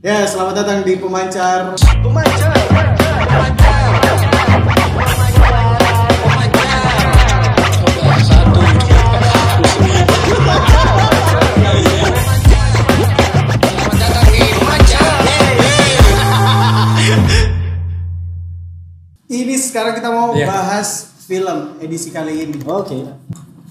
Ya, 0.00 0.24
selamat 0.24 0.64
datang 0.64 0.80
di 0.80 0.96
Pemancar. 0.96 1.76
Ini 19.30 19.54
sekarang 19.60 19.94
kita 20.00 20.08
mau 20.08 20.32
Iya. 20.32 20.48
bahas 20.48 21.12
film 21.28 21.76
edisi 21.76 22.08
kali 22.08 22.48
ini. 22.48 22.56
Oke. 22.64 23.04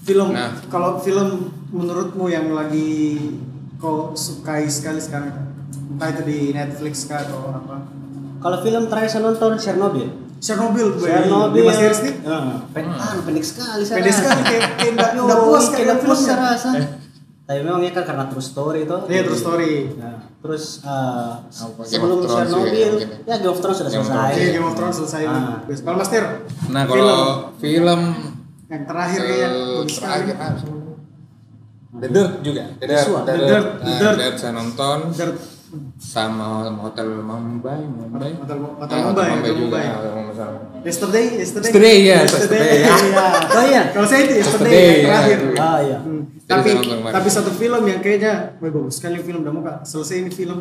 Film, 0.06 0.30
Nah. 0.30 0.56
kalau 0.70 1.02
film 1.02 1.50
menurutmu 1.74 2.30
yang 2.30 2.54
lagi 2.54 3.18
kau 3.82 4.14
sukai 4.14 4.70
sekali 4.70 5.02
sekarang, 5.02 5.49
entah 5.70 6.08
itu 6.10 6.22
di 6.26 6.38
Netflix 6.54 7.06
kah 7.06 7.22
atau 7.22 7.54
apa? 7.54 7.76
Kalau 8.40 8.58
film 8.64 8.88
terakhir 8.88 9.10
saya 9.12 9.22
nonton 9.28 9.52
Chernobyl. 9.60 10.08
Chernobyl, 10.40 10.96
gue. 10.96 11.04
Chernobyl. 11.04 11.60
Lima 11.60 11.72
series 11.76 12.00
nih. 12.00 12.14
Ah, 12.24 12.64
ah, 12.64 13.12
pendek 13.20 13.44
sekali 13.44 13.84
saya. 13.84 14.00
Pendek 14.00 14.14
sekali, 14.16 14.40
kayak 14.48 14.62
kayak 14.80 14.92
nggak 14.96 15.40
puas 15.44 15.66
kayak 15.68 16.00
puas 16.00 16.20
saya 16.24 16.36
rasa. 16.40 16.70
Tapi 17.44 17.66
memang 17.66 17.82
ya 17.82 17.90
kan 17.90 18.06
karena 18.06 18.24
true 18.30 18.40
story 18.40 18.86
itu. 18.86 18.96
Iya, 19.10 19.22
true 19.26 19.40
story. 19.42 19.72
Nah, 19.98 20.22
terus 20.38 20.86
uh, 20.86 21.44
sebelum 21.82 22.22
Thrones 22.22 22.46
Chernobyl, 22.46 22.92
ya. 23.02 23.08
ya 23.26 23.36
Game 23.42 23.52
of 23.52 23.58
Thrones 23.58 23.78
sudah 23.82 23.90
Game 23.90 24.06
selesai. 24.06 24.30
Oke, 24.32 24.44
Game 24.54 24.66
of 24.70 24.74
Thrones 24.78 24.96
selesai 25.02 25.22
nih. 25.26 25.42
Ah. 25.44 25.58
Kalau 25.66 25.96
Mas 25.98 26.08
Tir, 26.08 26.24
Nah 26.70 26.82
kalau 26.86 27.20
film 27.58 28.00
yang 28.70 28.82
terakhir 28.86 29.20
kayaknya 29.26 29.50
sekali. 29.90 29.90
terakhir 29.98 30.36
apa 30.38 30.58
sih? 30.62 30.70
The 31.90 32.08
Dirt 32.08 32.32
juga. 32.46 32.62
The 32.78 32.86
Dirt. 32.86 33.02
Suara. 33.02 33.24
The 33.26 33.34
Dirt, 33.34 33.66
The 33.82 33.90
Nah, 33.90 33.98
Dirt. 33.98 34.14
The 34.14 34.22
Dirt 34.22 34.36
saya 34.38 34.52
nonton 34.54 34.98
Dirt. 35.10 35.36
Sama 35.96 36.46
Hotel 36.76 37.06
Mumbai, 37.16 37.80
Mumbai. 37.82 38.32
Hotel- 38.36 38.58
Hotel 38.76 38.96
Ah, 38.96 39.04
Mumbai, 39.06 39.28
Hotel 39.32 39.54
juga. 39.54 39.78
Mumbai. 39.78 39.84
nggak 40.20 40.36
salah. 40.36 40.60
Yesterday, 40.80 41.24
yesterday. 41.36 41.68
Yesterday, 41.68 41.96
ya, 42.00 42.18
yesterday, 42.24 42.58
ya. 42.58 42.74
Iya. 42.74 42.94
Oh 43.46 43.64
iya. 43.64 43.82
Kalau 43.90 44.06
saya 44.06 44.20
itu 44.22 44.34
yesterday, 44.34 44.72
Yesterday, 44.72 44.80
yang 44.80 45.06
terakhir. 45.06 45.38
ya. 45.38 45.58
Ah 45.60 45.78
iya. 45.80 45.98
Hmm. 46.00 46.22
Tapi 46.42 46.70
tapi 47.06 47.28
satu 47.28 47.50
film 47.52 47.82
yang 47.84 48.00
kayaknya 48.00 48.32
wah, 48.56 48.66
bagus 48.66 48.92
sekali 48.96 49.18
film 49.18 49.40
udah 49.40 49.52
muka 49.52 49.72
selesai 49.82 50.16
ini 50.18 50.30
film. 50.30 50.58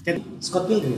Kayak 0.00 0.24
Scott 0.38 0.64
Pilgrim. 0.64 0.96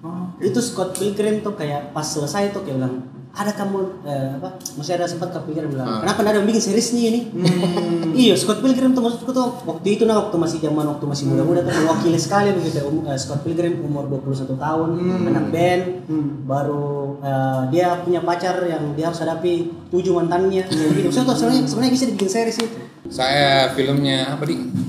oh, 0.00 0.30
Itu 0.38 0.60
Scott 0.60 0.94
Pilgrim 0.94 1.40
tuh 1.40 1.52
kayak 1.52 1.90
pas 1.90 2.06
selesai 2.06 2.52
tuh 2.52 2.62
kayak 2.62 2.78
bilang 2.78 2.94
ada 3.38 3.54
kamu 3.54 4.02
eh, 4.02 4.34
apa? 4.42 4.58
Masih 4.74 4.98
ada 4.98 5.06
sempat 5.06 5.30
kepikiran 5.30 5.70
bilang 5.70 5.86
Ah. 5.86 6.02
kenapa 6.02 6.26
ada 6.26 6.42
yang 6.42 6.48
bikin 6.50 6.58
seriesnya 6.58 7.06
ini? 7.06 7.20
Iya 8.18 8.34
Scott 8.34 8.58
Pilgrim 8.58 8.90
tuh 8.90 9.02
maksudku 9.06 9.30
tuh 9.30 9.62
waktu 9.62 9.94
itu 9.94 10.02
nah 10.02 10.18
waktu 10.26 10.34
masih 10.34 10.58
zaman 10.58 10.82
waktu 10.90 11.06
masih 11.06 11.24
muda-muda 11.30 11.62
tuh 11.62 11.70
mewakili 11.70 12.18
sekali 12.18 12.50
begitu 12.50 12.82
um, 12.82 13.06
eh, 13.06 13.14
Scott 13.14 13.46
Pilgrim 13.46 13.78
umur 13.78 14.10
21 14.10 14.58
tahun 14.58 14.88
anak 15.30 15.46
band 15.54 15.82
baru 16.50 17.22
eh, 17.22 17.62
dia 17.70 18.02
punya 18.02 18.20
pacar 18.26 18.58
yang 18.66 18.98
dia 18.98 19.06
harus 19.06 19.22
hadapi 19.22 19.70
tujuh 19.94 20.18
mantannya. 20.18 20.66
Gitu 20.66 21.14
tuh 21.14 21.34
sebenarnya 21.38 21.62
sebenarnya 21.70 21.92
bisa 21.94 22.04
dibikin 22.10 22.30
series 22.30 22.58
itu 22.58 22.78
Saya 23.08 23.70
filmnya 23.72 24.34
apa 24.34 24.44
di? 24.44 24.87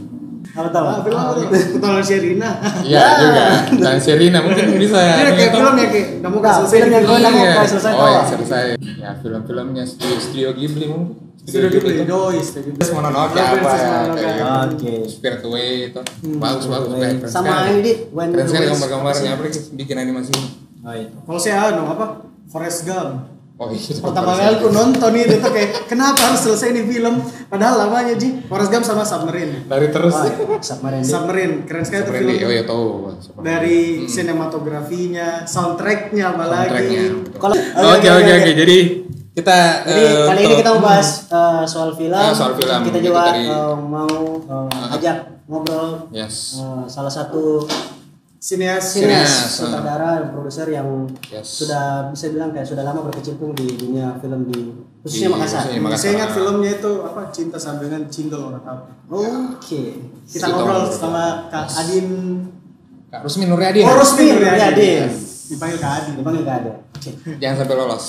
Apa 0.50 0.70
tahu 0.70 0.86
ah, 0.86 0.98
film 1.06 1.16
apa 1.16 1.32
tuh? 1.36 1.44
Ketualangan 1.48 2.04
Sherina. 2.04 2.50
Iya 2.82 3.04
juga. 3.22 3.44
Dan 3.78 3.98
Serina 4.02 4.40
mungkin 4.42 4.66
bisa. 4.76 4.98
Ini 5.00 5.32
kayak 5.32 5.52
film 5.54 5.74
ya 5.76 5.88
kayak 5.88 6.08
muka 6.26 6.50
Nah, 6.50 6.56
selesai 6.66 6.78
film 6.80 6.92
yang 6.92 7.04
mau 7.06 7.18
Iya. 7.40 7.52
kau 7.54 7.68
selesai 7.70 7.92
Oh 7.94 8.08
yang 8.08 8.28
selesai. 8.28 8.66
Ya 8.98 9.12
film-filmnya 9.16 9.84
studio, 9.86 10.18
studio 10.18 10.50
Ghibli 10.52 10.86
mungkin. 10.90 11.30
Ghibli, 11.40 11.70
Studio 11.70 12.20
Ghibli. 12.30 12.78
Terus 12.78 12.92
Mononoke 12.94 13.38
Oh, 13.38 13.46
apa 13.46 13.72
ya? 13.74 13.92
Gitu. 14.12 14.44
Oke. 14.76 14.94
Spirit 15.08 15.42
Away 15.42 15.70
itu. 15.90 16.02
Bagus 16.38 16.66
bagus. 16.66 16.88
keren 16.94 17.16
sama 17.26 17.56
ini 17.70 17.80
di 17.82 17.94
When 18.10 18.30
Keren 18.34 18.46
sekali 18.46 18.66
gambar-gambarnya 18.70 19.30
apa 19.38 19.44
bikin 19.74 19.96
animasi. 19.98 20.34
oh 20.80 20.94
iya 20.94 21.08
Kalau 21.14 21.40
saya 21.40 21.74
anu 21.74 21.90
apa? 21.90 22.06
Forrest 22.50 22.86
Gump. 22.86 23.39
Oh 23.60 23.68
iya. 23.68 23.92
Pertama 23.94 24.32
kali 24.34 24.56
aku 24.56 24.72
nonton 24.72 25.12
itu 25.14 25.36
tuh 25.36 25.52
kayak 25.52 25.84
kenapa 25.86 26.32
harus 26.32 26.42
selesai 26.42 26.72
ini 26.72 26.88
film? 26.88 27.20
Padahal 27.46 27.86
lamanya 27.86 28.16
Ji. 28.16 28.40
Forrest 28.48 28.72
Gump 28.72 28.82
sama 28.82 29.04
Submarine. 29.04 29.68
Dari 29.68 29.92
terus. 29.92 30.16
oh, 30.16 30.24
iya. 30.24 30.64
Submarine 30.64 31.04
Submarine 31.04 31.54
keren 31.64 31.84
sekali 31.84 32.02
tuh 32.02 32.14
Seperti 32.16 32.34
film. 32.34 32.48
oh 32.48 32.54
ya 32.54 32.64
tahu. 32.64 32.86
Dari 33.40 33.80
sinematografinya, 34.06 35.44
soundtracknya 35.44 36.26
apalagi. 36.30 36.72
Soundtracknya. 36.72 37.04
kalau 37.36 37.56
Oke 37.92 38.08
oke 38.10 38.32
oke. 38.34 38.52
Jadi 38.56 38.78
kita 39.30 39.60
Jadi 39.84 40.04
eh, 40.04 40.26
kali 40.26 40.42
ini 40.42 40.56
kita 40.56 40.70
mau 40.72 40.82
bahas 40.82 41.10
eh, 41.28 41.64
soal 41.64 41.90
film. 41.94 42.16
Ah, 42.16 42.32
soal 42.32 42.56
film. 42.56 42.80
Kita 42.82 42.98
juga 42.98 43.22
tadi. 43.28 43.44
eh, 43.44 43.76
mau 43.78 44.12
eh, 44.40 44.94
ajak 44.96 45.18
ngobrol 45.46 46.08
Yes. 46.10 46.56
eh, 46.58 46.84
salah 46.88 47.12
satu 47.12 47.68
Sineas. 48.40 48.96
Sinias, 48.96 49.32
sutradara 49.52 50.18
dan 50.18 50.32
produser 50.32 50.68
yang 50.70 50.88
Yes. 51.28 51.60
sudah 51.60 52.08
bisa 52.08 52.32
bilang 52.32 52.50
kayak 52.50 52.64
sudah 52.66 52.82
lama 52.82 53.04
berkecimpung 53.04 53.52
di 53.52 53.68
dunia 53.76 54.16
film 54.18 54.48
di 54.48 54.72
khususnya 55.04 55.28
Di- 55.28 55.34
Makassar. 55.36 55.60
khususnya 55.62 55.84
Makassar. 55.84 56.00
Saya 56.02 56.12
ingat 56.16 56.30
filmnya 56.32 56.72
itu 56.74 56.92
apa? 57.04 57.22
Cinta 57.30 57.58
sambil 57.60 57.86
dengan 57.86 58.08
Cindol 58.08 58.48
orang 58.48 58.64
tahu. 58.64 58.80
Oke. 59.54 59.84
Kita 60.24 60.46
Sudah 60.46 60.56
ngobrol 60.56 60.84
sama 60.88 61.24
Kak 61.48 61.68
Adin. 61.78 62.08
Kak 63.10 63.22
Rusmi 63.22 63.44
Nuryadin. 63.44 63.84
Oh, 63.84 63.96
Rusmi 63.98 64.24
Rusmi 64.24 64.40
Nuryadin. 64.40 65.04
Dipanggil 65.50 65.78
Kak 65.78 65.92
Adin. 66.00 66.14
Dipanggil 66.16 66.44
ada. 66.46 66.74
Oke. 66.96 67.12
Jangan 67.36 67.56
sampai 67.58 67.76
lolos. 67.76 68.06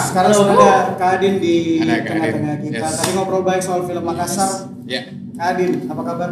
Sekarang 0.00 0.32
sudah 0.32 0.54
ada 0.56 0.72
Kak 0.96 1.10
Adin 1.18 1.34
di 1.36 1.54
tengah-tengah 1.80 2.56
kita. 2.64 2.78
yes. 2.80 2.96
Tadi 2.96 3.10
ngobrol 3.12 3.42
baik 3.44 3.62
soal 3.62 3.84
film 3.84 4.04
Makassar. 4.04 4.72
Ya. 4.88 5.02
Kak 5.36 5.46
Adin, 5.56 5.70
apa 5.86 6.02
kabar? 6.02 6.30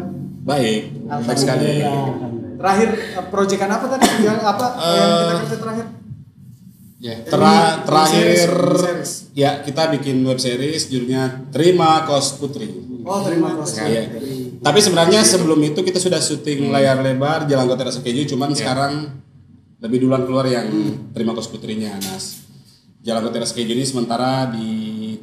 Baik, 0.48 0.80
baik 1.04 1.38
sekali. 1.38 1.84
Terakhir 2.58 2.88
eh, 2.90 3.24
proyekan 3.28 3.70
apa 3.70 3.86
tadi? 3.86 4.06
Yang 4.24 4.38
apa 4.42 4.66
yang 4.74 5.10
kita 5.12 5.34
kerja 5.38 5.56
terakhir? 5.60 5.86
Ya. 6.98 7.14
Tera- 7.22 7.78
terakhir, 7.86 8.26
series. 8.34 9.30
ya 9.30 9.62
kita 9.62 9.86
bikin 9.94 10.18
web 10.26 10.42
series 10.42 10.90
judulnya 10.90 11.46
Terima 11.54 12.02
Kos 12.02 12.42
Putri. 12.42 12.66
Oh, 13.06 13.22
terima 13.22 13.54
kasih. 13.62 13.86
Iya. 13.86 14.02
Tapi 14.58 14.78
sebenarnya 14.82 15.22
sebelum 15.22 15.62
itu 15.62 15.80
kita 15.86 16.02
sudah 16.02 16.18
syuting 16.18 16.74
layar 16.74 16.98
lebar 16.98 17.46
Jalan 17.46 17.70
Kota 17.70 17.86
Rasa 17.86 18.02
Keju, 18.02 18.34
cuman 18.34 18.50
sekarang 18.50 19.22
lebih 19.78 20.02
duluan 20.02 20.26
keluar 20.26 20.50
yang 20.50 20.66
Terima 21.14 21.30
Kos 21.38 21.46
Putrinya. 21.46 21.94
Nah, 21.94 22.18
Jalan 23.08 23.24
Kota 23.24 23.40
Rasa 23.40 23.56
Keju 23.56 23.72
ini 23.72 23.88
sementara 23.88 24.52
di 24.52 24.68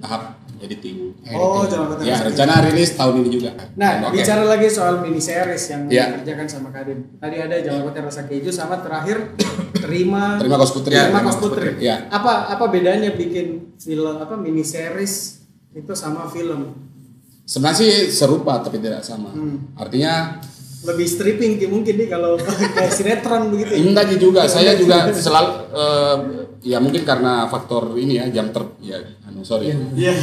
tahap 0.02 0.42
editing. 0.58 1.14
Oh, 1.38 1.62
jangan 1.70 1.94
kata 1.94 2.02
Ya, 2.02 2.18
rencana 2.18 2.66
rilis 2.66 2.98
tahun 2.98 3.22
ini 3.22 3.30
juga. 3.30 3.54
Nah, 3.78 4.10
Oke. 4.10 4.18
bicara 4.18 4.42
lagi 4.42 4.66
soal 4.66 5.06
mini 5.06 5.22
series 5.22 5.70
yang 5.70 5.86
Ya. 5.94 6.10
dikerjakan 6.10 6.50
sama 6.50 6.74
Kak 6.74 6.90
Adin. 6.90 7.00
Tadi 7.22 7.36
ada 7.38 7.56
Jalan 7.62 7.86
Kota 7.86 8.02
Rasa 8.02 8.26
Keju 8.26 8.50
sama 8.50 8.82
terakhir 8.82 9.38
terima 9.78 10.42
Terima 10.42 10.58
Kos 10.58 10.74
Putri. 10.74 10.98
Terima 10.98 11.22
Terima 11.22 11.22
Kos. 11.30 11.38
Putri. 11.38 11.70
Ya. 11.78 12.10
Apa 12.10 12.50
apa 12.50 12.66
bedanya 12.74 13.14
bikin 13.14 13.78
film 13.78 14.18
apa 14.18 14.34
mini 14.34 14.66
series 14.66 15.46
itu 15.70 15.94
sama 15.94 16.26
film? 16.26 16.74
Sebenarnya 17.46 17.78
sih 17.86 17.92
serupa 18.10 18.66
tapi 18.66 18.82
tidak 18.82 19.06
sama. 19.06 19.30
Hmm. 19.30 19.78
Artinya 19.78 20.42
Lebih 20.86 21.08
stripping 21.10 21.52
Ki, 21.58 21.66
mungkin 21.66 21.94
nih 21.98 22.08
kalau 22.08 22.38
kayak 22.78 22.92
sinetron 22.94 23.50
begitu. 23.50 23.74
ya? 23.74 23.80
Enggak 23.82 24.06
juga, 24.16 24.42
saya 24.46 24.78
juga 24.82 25.10
selalu 25.10 25.50
eh, 25.74 26.16
ya 26.66 26.78
mungkin 26.82 27.02
karena 27.06 27.46
faktor 27.46 27.94
ini 27.98 28.18
ya 28.18 28.26
jam 28.32 28.50
ter 28.50 28.62
ya 28.82 28.98
anu 29.26 29.42
sorry. 29.42 29.74
Iya. 29.94 30.14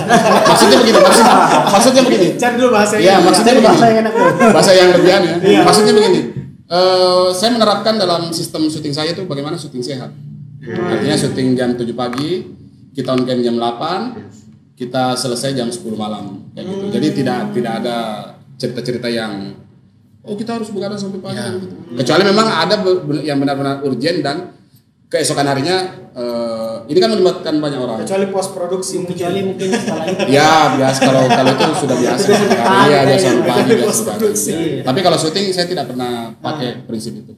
maksudnya 0.47 0.77
begini, 0.83 0.99
maksudnya, 0.99 1.35
maksudnya 1.71 2.03
begini. 2.07 2.27
Cari 2.39 2.55
dulu 2.59 2.71
bahasanya. 2.75 3.03
Ya, 3.03 3.15
maksudnya 3.19 3.53
begini. 3.59 3.69
bahasa 3.71 3.85
yang 3.87 3.99
enak 4.07 4.13
tuh. 4.15 4.51
Bahasa 4.55 4.71
yang 4.75 4.89
lebihan 4.95 5.21
ya. 5.23 5.35
Iya. 5.43 5.61
Maksudnya 5.67 5.93
begini. 5.95 6.21
eh, 6.73 7.29
saya 7.35 7.51
menerapkan 7.53 7.95
dalam 7.99 8.33
sistem 8.33 8.65
syuting 8.67 8.95
saya 8.95 9.13
itu 9.13 9.23
bagaimana 9.27 9.59
syuting 9.59 9.83
sehat. 9.83 10.11
Artinya 10.63 11.19
syuting 11.19 11.59
jam 11.59 11.75
7 11.75 11.85
pagi, 11.93 12.47
kita 12.95 13.11
on 13.11 13.27
cam 13.27 13.43
jam 13.43 13.59
8, 13.59 14.79
kita 14.79 15.19
selesai 15.19 15.53
jam 15.53 15.67
10 15.67 15.83
malam 15.95 16.39
kayak 16.55 16.65
gitu. 16.65 16.85
Jadi 16.95 17.07
tidak 17.19 17.41
tidak 17.51 17.73
ada 17.83 17.97
cerita-cerita 18.57 19.11
yang 19.11 19.59
oh 20.23 20.35
kita 20.35 20.55
harus 20.55 20.71
begadang 20.71 20.97
sampai 20.97 21.19
pagi 21.19 21.39
gitu. 21.39 21.67
Kecuali 21.95 22.23
memang 22.25 22.47
ada 22.47 22.75
yang 23.21 23.39
benar-benar 23.39 23.83
urgent 23.83 24.19
dan 24.21 24.37
keesokan 25.07 25.45
harinya 25.45 25.77
eh, 26.11 26.77
ini 26.89 26.97
kan 26.97 27.11
melibatkan 27.11 27.55
banyak 27.59 27.77
orang. 27.77 28.01
Kecuali 28.01 28.27
post 28.29 28.51
produksi 28.53 29.03
Kecuali 29.03 29.45
mungkin 29.45 29.69
setelah 29.69 30.05
itu. 30.09 30.23
Ya 30.31 30.73
biasa 30.73 30.99
kalau 31.03 31.23
kalau 31.27 31.51
itu 31.53 31.65
sudah 31.79 31.97
biasa. 31.99 32.27
Iya 32.83 32.99
biasa 33.05 33.27
pagi 33.43 33.73
biasa. 33.77 34.03
Produksi. 34.15 34.53
Tapi 34.81 34.99
kalau 35.01 35.19
syuting 35.19 35.45
saya 35.53 35.67
tidak 35.67 35.85
pernah 35.87 36.33
pakai 36.35 36.83
prinsip 36.83 37.13
itu. 37.15 37.33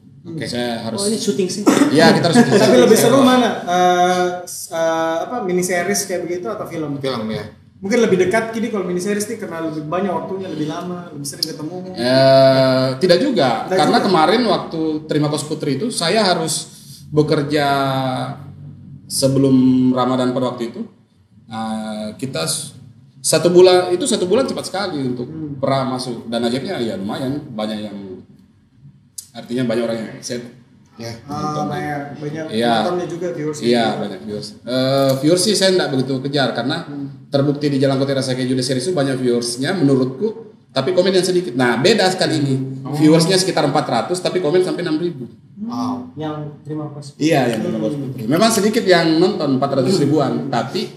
Saya 0.47 0.81
harus. 0.81 0.99
Oh 0.99 1.07
ini 1.07 1.19
syuting 1.19 1.49
sih. 1.51 1.63
Iya 1.91 2.15
kita 2.15 2.25
harus. 2.27 2.37
syuting. 2.39 2.57
Tapi 2.57 2.77
lebih 2.79 2.97
seru 2.97 3.19
mana? 3.21 3.51
Eh, 3.61 4.25
s- 4.47 4.71
eh, 4.71 5.17
apa 5.21 5.43
mini 5.43 5.61
series 5.61 6.05
kayak 6.05 6.25
begitu 6.25 6.47
atau 6.47 6.65
film? 6.65 6.97
Film 6.97 7.27
ya. 7.29 7.45
Mungkin 7.85 8.01
lebih 8.01 8.17
dekat 8.17 8.57
gini 8.57 8.73
kalau 8.73 8.89
mini 8.89 8.97
series 8.97 9.29
nih 9.29 9.37
karena 9.45 9.69
lebih 9.69 9.85
banyak 9.85 10.09
waktunya, 10.09 10.49
lebih 10.49 10.73
lama, 10.73 11.13
lebih 11.13 11.29
sering 11.29 11.45
ketemu. 11.53 11.77
Eh, 11.93 12.89
tidak 12.97 13.19
juga, 13.21 13.69
Tidak 13.69 13.77
karena 13.77 13.99
juga. 14.01 14.07
kemarin 14.09 14.41
waktu 14.49 14.81
terima 15.05 15.29
kos 15.29 15.45
putri 15.45 15.77
itu 15.77 15.93
saya 15.93 16.25
harus 16.25 16.65
bekerja 17.13 17.69
sebelum 19.05 19.53
Ramadan 19.93 20.33
pada 20.33 20.57
waktu 20.57 20.73
itu. 20.73 20.81
Eh, 21.45 22.09
kita 22.17 22.49
satu 23.21 23.53
bulan 23.53 23.93
itu 23.93 24.09
satu 24.09 24.25
bulan 24.25 24.49
cepat 24.49 24.65
sekali 24.65 25.05
untuk 25.05 25.29
pra 25.61 25.85
masuk 25.85 26.25
dan 26.33 26.41
akhirnya 26.41 26.81
ya 26.81 26.97
lumayan 26.97 27.37
banyak 27.53 27.85
yang 27.85 27.97
artinya 29.37 29.65
banyak 29.69 29.85
orang 29.85 29.99
yang 30.01 30.11
set 30.25 30.41
Ya. 30.95 31.11
Ah, 31.27 31.67
banyak 31.67 32.01
banyak 32.17 32.45
Iya. 32.49 32.87
penontonnya 32.87 33.07
juga 33.09 33.27
viewers 33.31 33.59
Iya 33.59 33.99
banyak 33.99 34.21
viewers. 34.23 34.49
Eh 34.63 35.11
viewers 35.19 35.43
sih 35.43 35.53
saya 35.53 35.71
tidak 35.73 35.91
begitu 35.91 36.21
kejar 36.21 36.53
karena 36.53 36.87
terbukti 37.29 37.67
di 37.67 37.79
Jalan 37.79 37.97
Kota 37.97 38.15
Rasa 38.15 38.33
Keju 38.33 38.53
The 38.53 38.63
Series 38.63 38.85
itu 38.85 38.93
banyak 38.93 39.17
viewersnya 39.17 39.75
menurutku 39.75 40.29
tapi 40.71 40.91
komen 40.91 41.11
yang 41.11 41.23
sedikit. 41.23 41.53
Nah 41.53 41.77
beda 41.77 42.07
sekali 42.09 42.39
ini 42.39 42.55
viewersnya 42.95 43.35
sekitar 43.35 43.67
400 43.67 44.15
tapi 44.17 44.39
komen 44.39 44.63
sampai 44.63 44.83
6000 44.83 45.27
Wow. 45.57 46.15
Yang 46.15 46.35
terima 46.63 46.87
kasih. 46.89 47.13
Iya 47.17 47.41
yang 47.49 47.61
nonton 47.65 47.81
Bos 47.81 47.95
Putri. 47.97 48.23
Memang 48.25 48.51
sedikit 48.51 48.85
yang 48.85 49.07
nonton 49.17 49.51
400 49.57 49.99
ribuan 49.99 50.47
tapi 50.47 50.95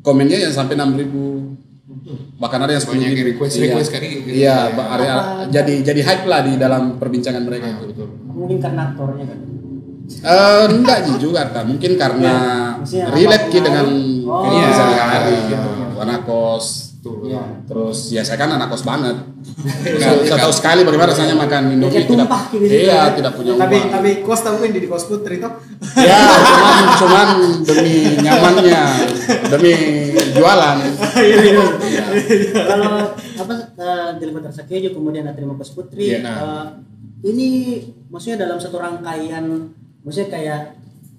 komennya 0.00 0.38
yang 0.40 0.52
sampai 0.52 0.74
6000 0.74 1.58
bahkan 2.36 2.58
ada 2.60 2.72
yang 2.72 2.82
10 2.82 2.90
Banyak 2.92 3.02
yang 3.04 3.14
ribu. 3.16 3.28
request- 3.36 3.54
Iya. 3.56 3.64
request 3.68 3.90
kali. 3.90 4.06
Iya, 4.32 4.56
ba- 4.72 4.88
area- 4.92 5.24
jadi 5.48 5.74
jadi 5.84 6.00
hype 6.02 6.26
lah 6.26 6.40
di 6.42 6.54
dalam 6.56 6.98
perbincangan 6.98 7.38
mereka 7.40 7.66
itu. 7.80 8.02
Mungkin 8.42 8.58
karena 8.58 8.82
aktornya 8.90 9.24
kan. 9.30 9.38
Eh 10.12 10.64
enggak 10.68 10.98
juga 11.22 11.46
tak 11.48 11.64
mungkin 11.64 11.94
karena 11.94 12.34
Maksudnya 12.76 13.06
relate 13.14 13.46
ki 13.48 13.58
dengan? 13.62 13.86
Oh, 14.26 14.44
iya. 14.50 14.68
sehari-hari 14.74 15.34
Iya. 15.46 15.48
gitu. 15.54 15.70
Anak 16.02 16.20
kos. 16.26 16.66
Iya. 17.02 17.42
Terus 17.66 17.98
ya 18.14 18.22
saya 18.22 18.38
kan 18.38 18.50
anak 18.54 18.70
kos 18.70 18.82
banget. 18.82 19.16
saya, 20.02 20.22
saya 20.22 20.38
tahu 20.46 20.54
sekali 20.54 20.80
bagaimana 20.86 21.10
rasanya 21.10 21.34
makan 21.34 21.62
Indomie 21.74 22.02
Kayak 22.02 22.08
tidak 22.08 22.28
gitu 22.54 22.64
iya 22.72 23.10
ya. 23.10 23.14
tidak 23.14 23.32
punya 23.34 23.52
tapi 23.58 23.76
uang. 23.78 23.90
tapi 23.90 24.10
kos 24.22 24.40
tahu 24.46 24.56
kan 24.62 24.70
di 24.70 24.88
kos 24.88 25.04
putri 25.10 25.34
toh 25.42 25.52
ya 25.98 26.18
cuman 26.54 26.86
cuman 26.96 27.28
demi 27.66 27.94
nyamannya 28.22 28.82
demi 29.50 29.72
jualan. 30.34 30.76
Iya. 31.22 32.04
Kalau 32.54 33.12
apa 33.16 33.54
uh, 33.78 34.40
Rasa 34.42 34.62
Keju 34.66 34.94
kemudian 34.94 35.26
terima 35.34 35.54
kasih 35.58 35.74
Putri. 35.74 36.02
Iya. 36.12 36.22
eh, 36.22 36.66
ini 37.22 37.48
maksudnya 38.08 38.42
dalam 38.42 38.58
satu 38.58 38.76
rangkaian 38.76 39.44
maksudnya 40.00 40.28
kayak 40.28 40.60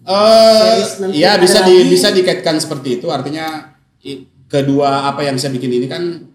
Eh, 0.04 0.60
Series 0.60 0.92
nanti 1.00 1.16
ya 1.18 1.40
bisa 1.40 1.64
di, 1.64 1.80
lagi. 1.80 1.88
bisa 1.90 2.08
dikaitkan 2.12 2.60
seperti 2.60 3.00
itu. 3.00 3.08
Artinya 3.08 3.72
i- 4.02 4.28
kedua 4.46 5.08
apa 5.08 5.24
yang 5.24 5.40
saya 5.40 5.50
bikin 5.50 5.72
ini 5.72 5.88
kan 5.88 6.28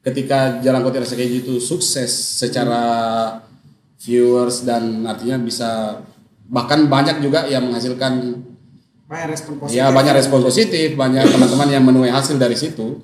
ketika 0.00 0.58
Jalan 0.58 0.80
Kota 0.80 0.98
Rasa 0.98 1.14
Keju 1.14 1.42
itu 1.42 1.54
sukses 1.58 2.06
secara 2.38 2.82
viewers 3.98 4.62
dan 4.62 5.02
artinya 5.04 5.38
bisa 5.38 5.70
bahkan 6.44 6.86
banyak 6.86 7.18
juga 7.18 7.46
yang 7.46 7.66
menghasilkan 7.66 8.46
banyak 9.06 9.28
respon 9.28 9.52
positif. 9.58 9.76
Ya 9.76 9.90
banyak 9.90 10.14
respon 10.16 10.40
positif 10.40 10.88
banyak 10.94 11.24
teman-teman 11.28 11.68
yang 11.68 11.82
menuai 11.82 12.08
hasil 12.08 12.34
dari 12.36 12.54
situ. 12.54 13.02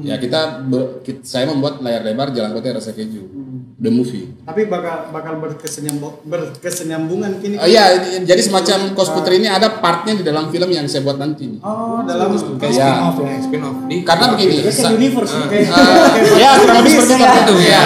Ya 0.00 0.14
kita, 0.14 0.60
ber- 0.62 1.00
kit- 1.00 1.24
saya 1.24 1.44
membuat 1.44 1.80
layar 1.80 2.04
lebar 2.04 2.30
Jalan 2.30 2.52
Kota 2.52 2.76
Rasa 2.76 2.92
Keju 2.92 3.39
the 3.80 3.88
movie 3.88 4.28
tapi 4.44 4.66
bakal 4.66 5.08
bakal 5.08 5.40
berkesenyambung 5.40 6.20
berkesenyambungan 6.22 7.40
kini 7.40 7.56
Oh 7.56 7.64
iya, 7.64 7.96
jadi 8.20 8.36
semacam 8.38 8.92
Kos 8.92 9.08
Putri 9.10 9.38
ini 9.38 9.46
ada 9.46 9.80
partnya 9.80 10.12
di 10.12 10.20
dalam 10.20 10.48
film 10.48 10.68
yang 10.68 10.84
saya 10.84 11.00
buat 11.00 11.16
nanti. 11.16 11.48
nih. 11.48 11.60
oh 11.60 12.02
dalam 12.02 12.34
Kayak 12.58 12.74
spin 12.76 12.98
off 12.98 13.16
ya, 13.16 13.34
spin 13.38 13.60
off. 13.62 13.76
Di 13.86 13.96
Karena 14.02 14.24
begini, 14.32 14.54
sa- 14.66 14.90
kayak 14.90 14.98
universe 14.98 15.32
kayak 15.46 15.64
eh, 15.64 16.36
ya 16.36 16.50
kurang 16.58 16.76
lebih 16.78 16.92
seperti 16.92 17.14
itu. 17.14 17.54
ya. 17.62 17.80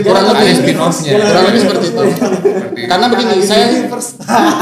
Kurang 0.00 0.24
lebih 0.30 0.52
spin 0.54 0.76
off-nya. 0.78 1.10
Kurang 1.18 1.44
lebih 1.44 1.60
seperti 1.60 1.86
itu. 1.86 2.02
Karena 2.86 3.06
begini, 3.10 3.34
saya 3.42 3.66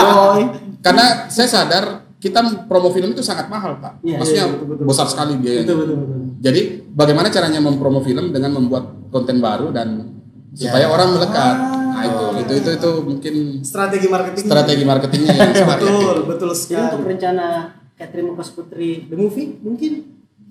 oh, 0.00 0.32
karena 0.80 1.04
saya 1.28 1.48
sadar 1.48 1.84
kita 2.16 2.38
promo 2.64 2.88
film 2.90 3.10
itu 3.10 3.20
sangat 3.20 3.46
mahal, 3.46 3.78
Pak. 3.78 3.98
Iya, 4.00 4.16
Maksudnya 4.16 4.44
iya, 4.46 4.52
betul, 4.54 4.66
betul. 4.72 4.84
besar 4.86 5.06
sekali 5.06 5.32
biayanya. 5.36 5.66
betul 5.66 5.76
betul 5.76 5.96
betul. 5.98 6.18
Jadi 6.38 6.60
bagaimana 6.88 7.28
caranya 7.28 7.60
mempromo 7.60 8.00
film 8.00 8.30
dengan 8.30 8.50
membuat 8.54 8.84
konten 9.10 9.38
baru 9.38 9.70
dan 9.70 10.18
supaya 10.52 10.86
orang 10.88 11.08
melekat. 11.16 11.56
Nah, 11.92 12.02
itu, 12.02 12.24
itu 12.42 12.52
itu 12.58 12.70
itu 12.76 12.90
mungkin 13.00 13.34
strategi 13.62 14.06
marketing 14.10 14.42
strategi 14.42 14.82
marketingnya 14.82 15.34
yang 15.38 15.52
betul 15.54 16.16
betul 16.26 16.50
Jadi 16.50 16.58
sekali 16.58 16.82
untuk 16.88 17.02
rencana 17.06 17.46
Catherine 17.94 18.34
Kos 18.34 18.50
Putri 18.50 19.06
the 19.06 19.14
movie 19.14 19.54
mungkin 19.60 19.92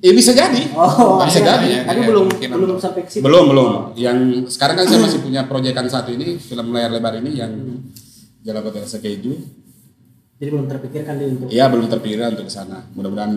Ya 0.01 0.17
bisa 0.17 0.33
jadi. 0.33 0.73
oh 0.73 1.21
bisa 1.21 1.45
iya. 1.45 1.61
jadi. 1.61 1.67
tapi 1.85 2.01
Iya, 2.01 2.09
belum 2.09 2.25
mungkin 2.25 2.47
belum 2.57 2.77
sampai 2.81 3.05
ke 3.05 3.09
situ 3.13 3.21
Belum, 3.21 3.53
belum. 3.53 3.69
Yang 3.93 4.17
sekarang 4.49 4.81
kan 4.81 4.85
saya 4.89 4.97
masih 4.97 5.21
punya 5.21 5.45
proyekan 5.45 5.85
satu 5.85 6.09
ini, 6.09 6.41
film 6.41 6.73
layar 6.73 6.89
lebar 6.89 7.21
ini 7.21 7.37
yang 7.37 7.53
Jalan 8.41 8.65
Kota 8.65 8.81
Rasa 8.81 8.97
Keju. 8.97 9.29
jadi 10.41 10.49
belum 10.49 10.65
terpikirkan 10.65 11.13
dia 11.21 11.27
untuk 11.29 11.47
Ya 11.53 11.69
belum 11.69 11.85
terpikir 11.85 12.17
untuk 12.17 12.49
ke 12.49 12.53
sana. 12.53 12.81
Mudah-mudahan. 12.97 13.29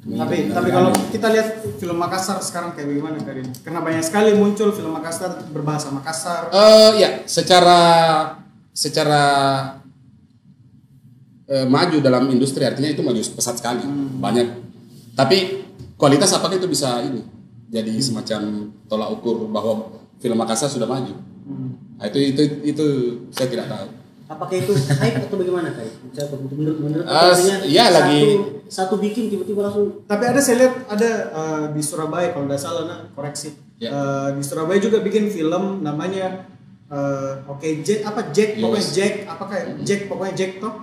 Tapi 0.00 0.48
tapi 0.48 0.68
kalau 0.72 0.90
kita 1.12 1.28
lihat 1.28 1.48
film 1.76 1.96
Makassar 2.00 2.40
sekarang 2.40 2.72
kayak 2.72 2.88
bagaimana 2.88 3.20
Karin 3.20 3.52
karena 3.60 3.80
banyak 3.84 4.00
sekali 4.00 4.32
muncul 4.32 4.72
film 4.72 4.96
Makassar 4.96 5.44
berbahasa 5.52 5.92
Makassar 5.92 6.48
eh 6.48 6.90
ya, 6.96 7.10
secara 7.28 7.80
secara 8.72 9.22
eh, 11.50 11.66
maju 11.66 11.98
dalam 12.00 12.30
industri 12.30 12.62
artinya 12.64 12.88
itu 12.88 13.02
maju 13.02 13.18
pesat 13.18 13.58
sekali. 13.58 13.82
Banyak. 14.22 14.46
Tapi 15.18 15.66
kualitas 15.98 16.30
apakah 16.32 16.56
itu 16.56 16.70
bisa 16.70 17.02
ini? 17.04 17.20
Jadi 17.68 17.92
semacam 18.00 18.70
tolak 18.86 19.10
ukur 19.20 19.50
bahwa 19.50 20.00
film 20.16 20.38
Makassar 20.38 20.70
sudah 20.70 20.86
maju. 20.86 21.12
Nah, 22.00 22.06
itu 22.08 22.18
itu 22.32 22.42
itu 22.64 22.86
saya 23.34 23.50
tidak 23.50 23.68
tahu. 23.68 23.86
apakah 24.30 24.54
itu 24.54 24.70
hype 24.78 25.26
atau 25.26 25.36
bagaimana 25.42 25.74
kayak 25.74 25.90
menurut 26.54 26.78
menurut 26.78 27.02
iya, 27.66 27.90
satu, 27.90 27.98
lagi- 27.98 28.59
satu 28.70 28.96
bikin 28.96 29.26
tiba-tiba 29.26 29.60
langsung 29.60 30.06
tapi 30.06 30.24
ada 30.24 30.38
saya 30.38 30.56
lihat 30.60 30.74
ada 30.86 31.10
eh, 31.28 31.64
di 31.70 31.82
Surabaya 31.82 32.30
kalau 32.30 32.46
nggak 32.46 32.56
salah 32.58 32.86
nah 32.86 33.00
koreksi 33.10 33.50
Ya. 33.76 33.88
Eh, 33.88 34.28
di 34.36 34.42
Surabaya 34.42 34.76
juga 34.76 35.00
bikin 35.00 35.26
film 35.26 35.80
namanya 35.80 36.46
eh, 36.86 37.32
oke 37.44 37.80
Jack 37.80 38.04
apa 38.04 38.28
Jack 38.30 38.54
Yes. 38.54 38.62
pokoknya 38.62 38.86
Jack 38.92 39.14
apa 39.26 39.44
kayak 39.46 39.66
Jack 39.82 40.00
pokoknya 40.06 40.34
Jack 40.34 40.52
toh 40.58 40.74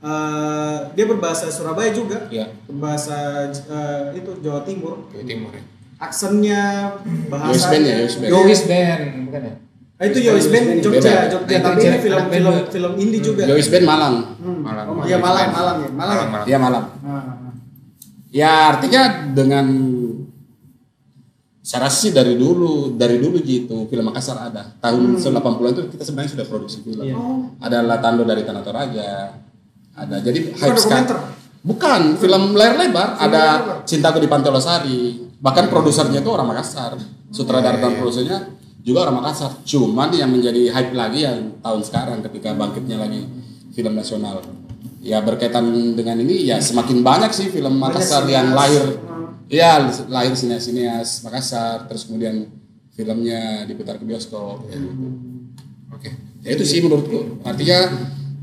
Eh, 0.00 0.78
dia 0.92 1.04
berbahasa 1.04 1.48
Surabaya 1.48 1.88
juga 1.88 2.28
Ya. 2.28 2.44
berbahasa 2.64 3.48
eh, 3.48 4.12
itu 4.14 4.36
Jawa 4.38 4.60
Timur 4.62 5.00
Jawa 5.08 5.24
Timur 5.24 5.50
ya. 5.50 5.62
aksennya 5.98 6.62
Yowis 7.00 7.24
bahasa 7.32 7.66
Band 7.70 7.84
ya, 7.84 7.94
Yowis 7.98 8.14
Band. 8.14 8.28
Yowis 8.28 8.62
Band, 8.64 9.02
bukan 9.24 9.40
ya? 9.42 9.54
Ah, 9.94 10.10
itu 10.10 10.18
Yowis 10.26 10.50
Band 10.50 10.82
Jogja. 10.82 11.30
Jogja 11.30 11.56
Nah, 11.62 11.70
tapi 11.70 11.86
ini 11.86 11.98
film 12.02 12.24
film 12.26 12.54
film 12.66 12.92
indie 12.98 13.22
juga 13.22 13.46
Yowis 13.46 13.70
Band 13.70 13.86
Malang. 13.86 14.14
Hmm. 14.42 14.58
Malang. 14.58 14.86
Oh, 14.90 15.04
iya 15.06 15.18
Malang 15.22 15.48
Malang 15.54 15.76
ya 15.78 15.90
Malang 15.94 16.16
ya 16.18 16.26
Malang. 16.26 16.46
Iya 16.50 16.58
Malang. 16.58 16.84
Ah, 17.06 17.34
Ya 18.34 18.74
artinya 18.74 19.30
dengan 19.30 19.66
saya 21.64 21.86
rasa 21.86 21.96
sih 21.96 22.10
dari 22.10 22.34
dulu 22.34 22.98
dari 22.98 23.22
dulu 23.22 23.38
gitu 23.40 23.86
film 23.86 24.04
Makassar 24.10 24.36
ada 24.36 24.74
tahun 24.82 25.16
80-an 25.16 25.72
itu 25.72 25.82
kita 25.94 26.02
sebenarnya 26.02 26.30
sudah 26.36 26.46
produksi 26.50 26.82
film. 26.82 27.06
Iya. 27.06 27.16
Ada 27.62 27.86
Latando 27.86 28.26
dari 28.26 28.42
Tanah 28.42 28.66
Toraja. 28.66 29.38
Ada 29.94 30.18
jadi 30.18 30.50
hype 30.58 30.74
sekali. 30.74 31.06
Bukan 31.64 32.18
film 32.18 32.58
layar 32.58 32.76
lebar. 32.76 33.14
Film 33.14 33.30
ada 33.30 33.38
layar 33.38 33.60
lebar. 33.62 33.78
Cintaku 33.86 34.18
di 34.18 34.26
Pantai 34.26 34.50
Losari. 34.50 35.30
Bahkan 35.38 35.70
produsernya 35.70 36.18
itu 36.18 36.30
orang 36.34 36.50
Makassar. 36.50 36.98
Sutradara 37.30 37.78
dan 37.78 37.94
produsernya 37.98 38.53
juga 38.84 39.08
orang 39.08 39.24
Makassar. 39.24 39.64
Cuman 39.64 40.12
yang 40.12 40.28
menjadi 40.28 40.68
hype 40.68 40.92
lagi 40.92 41.24
yang 41.24 41.56
tahun 41.64 41.80
sekarang 41.80 42.18
ketika 42.28 42.52
bangkitnya 42.52 43.00
lagi 43.00 43.24
film 43.72 43.96
nasional. 43.96 44.44
Ya 45.00 45.24
berkaitan 45.24 45.72
dengan 45.96 46.20
ini 46.20 46.48
ya 46.48 46.60
semakin 46.60 47.00
banyak 47.00 47.32
sih 47.32 47.48
film 47.48 47.80
Makassar 47.80 48.28
yang 48.28 48.52
sineas. 48.52 48.60
lahir. 48.60 48.84
Hmm. 49.00 49.48
Ya 49.48 49.72
lahir 50.12 50.36
sinias-sinias 50.36 51.24
Makassar. 51.24 51.88
Terus 51.88 52.04
kemudian 52.04 52.52
filmnya 52.92 53.64
diputar 53.64 53.96
ke 53.96 54.04
bioskop. 54.04 54.68
ya 54.68 54.76
gitu. 54.76 55.08
Oke. 55.88 56.08
Ya 56.44 56.50
itu 56.52 56.64
sih 56.68 56.84
menurutku. 56.84 57.40
Artinya 57.40 57.88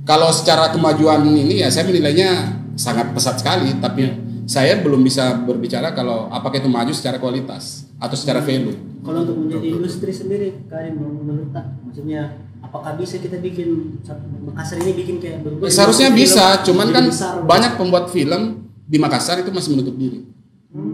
kalau 0.10 0.34
secara 0.34 0.74
kemajuan 0.74 1.22
ini 1.22 1.62
ya 1.62 1.70
saya 1.70 1.86
menilainya 1.86 2.58
sangat 2.74 3.14
pesat 3.14 3.38
sekali, 3.38 3.78
tapi 3.78 4.10
saya 4.50 4.82
belum 4.82 5.06
bisa 5.06 5.38
berbicara 5.46 5.94
kalau 5.94 6.26
apakah 6.34 6.58
itu 6.58 6.66
maju 6.66 6.90
secara 6.90 7.22
kualitas 7.22 7.81
atau 8.02 8.18
secara 8.18 8.42
value. 8.42 8.74
kalau 9.00 9.22
untuk 9.22 9.38
menjadi 9.40 9.68
industri 9.72 10.10
sendiri 10.12 10.66
kalian 10.66 10.98
mau 10.98 11.10
menurut 11.12 11.50
tak 11.50 11.70
maksudnya 11.82 12.34
apakah 12.60 12.94
bisa 12.94 13.18
kita 13.18 13.38
bikin 13.38 14.02
Makassar 14.42 14.78
ini 14.78 14.94
bikin 14.96 15.16
kayak 15.18 15.42
berbagai 15.42 15.70
Seharusnya 15.70 16.10
film 16.10 16.20
bisa, 16.20 16.46
cuman 16.62 16.88
kan 16.90 17.06
besar, 17.08 17.34
banyak 17.42 17.72
pembuat 17.76 18.10
film 18.10 18.42
di 18.84 18.98
Makassar 18.98 19.38
itu 19.38 19.50
masih 19.50 19.74
menutup 19.74 19.96
diri. 19.96 20.26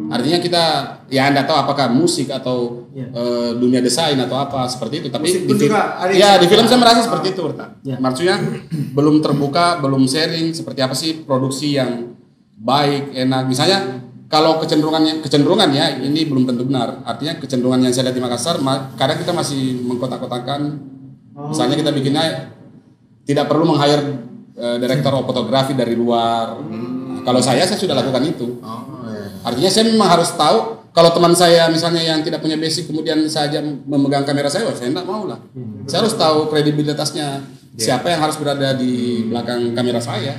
Artinya 0.07 0.39
kita 0.39 0.63
ya 1.05 1.27
anda 1.27 1.43
tahu 1.43 1.57
apakah 1.59 1.87
musik 1.87 2.27
atau 2.27 2.87
Ya. 2.91 3.05
eh, 3.07 3.51
dunia 3.53 3.77
desain 3.77 4.17
atau 4.17 4.33
apa 4.35 4.65
seperti 4.65 4.99
itu, 4.99 5.07
tapi 5.07 5.29
Musik 5.29 5.45
di, 5.45 5.53
fi- 5.53 5.69
juga 5.69 6.01
ada 6.01 6.09
yang 6.09 6.17
ya 6.17 6.41
di 6.41 6.47
film 6.47 6.65
saya 6.65 6.81
merasa 6.81 7.05
seperti 7.05 7.27
itu, 7.29 7.41
Berta. 7.45 7.77
Ya. 7.85 7.93
Maksudnya 7.97 8.35
belum 8.97 9.21
terbuka, 9.21 9.77
belum 9.77 10.01
sharing 10.03 10.49
seperti 10.49 10.81
apa 10.81 10.97
sih 10.97 11.21
produksi 11.21 11.77
yang 11.77 12.17
baik, 12.57 13.13
enak. 13.13 13.45
Misalnya 13.45 14.06
kalau 14.27 14.59
kecenderungannya 14.59 15.23
kecenderungan 15.23 15.71
ya 15.71 15.95
ini 16.03 16.27
belum 16.27 16.43
tentu 16.43 16.67
benar. 16.67 16.99
Artinya 17.07 17.39
kecenderungan 17.39 17.87
yang 17.87 17.93
saya 17.95 18.11
lihat 18.11 18.17
di 18.19 18.23
Makassar, 18.23 18.59
ma- 18.59 18.91
kadang 18.99 19.23
kita 19.23 19.31
masih 19.31 19.79
mengkotak-kotakan. 19.87 20.83
Misalnya 21.47 21.79
kita 21.79 21.95
bikinnya 21.95 22.51
tidak 23.23 23.47
perlu 23.47 23.63
meng-hire 23.71 24.03
eh, 24.59 24.77
direktur 24.83 25.15
fotografi 25.23 25.71
dari 25.75 25.95
luar. 25.95 26.59
Nah, 26.59 27.23
kalau 27.23 27.39
saya 27.39 27.63
saya 27.63 27.79
sudah 27.79 27.95
lakukan 27.95 28.23
itu. 28.27 28.59
Oh, 28.59 29.07
iya. 29.07 29.31
Artinya 29.47 29.71
saya 29.71 29.83
memang 29.87 30.09
harus 30.11 30.35
tahu 30.35 30.75
kalau 30.91 31.13
teman 31.13 31.31
saya 31.37 31.69
misalnya 31.71 32.03
yang 32.03 32.19
tidak 32.25 32.41
punya 32.41 32.57
basic 32.57 32.89
kemudian 32.89 33.21
saja 33.29 33.61
memegang 33.63 34.25
kamera 34.25 34.49
saya, 34.49 34.67
wah 34.67 34.75
saya 34.75 34.91
tidak 34.91 35.07
mau 35.07 35.23
lah. 35.29 35.39
Saya 35.87 36.03
harus 36.03 36.17
tahu 36.17 36.51
kredibilitasnya 36.51 37.45
siapa 37.77 38.09
yang 38.09 38.25
harus 38.25 38.35
berada 38.41 38.73
di 38.73 39.23
belakang 39.29 39.71
kamera 39.77 40.01
saya 40.01 40.33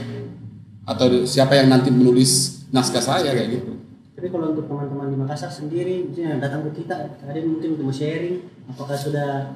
atau 0.83 1.23
siapa 1.23 1.55
yang 1.55 1.71
nanti 1.71 1.95
menulis 1.95 2.58
naskah 2.73 3.03
saya 3.03 3.31
kayak 3.33 3.61
gitu. 3.61 3.73
Tapi 4.19 4.35
kalau 4.35 4.51
untuk 4.51 4.67
teman-teman 4.67 5.15
di 5.15 5.17
Makassar 5.17 5.47
sendiri, 5.47 6.11
misalnya 6.11 6.43
datang 6.43 6.67
ke 6.67 6.83
kita, 6.83 7.23
ada 7.23 7.39
mungkin 7.47 7.79
untuk 7.79 7.95
sharing, 7.95 8.43
apakah 8.67 8.99
sudah 8.99 9.55